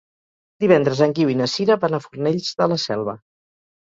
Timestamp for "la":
2.73-2.79